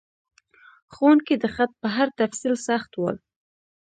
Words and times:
ښوونکي 0.93 1.35
د 1.39 1.45
خط 1.55 1.71
په 1.81 1.87
هر 1.95 2.07
تفصیل 2.19 2.55
سخت 2.67 2.91
ول. 2.95 3.17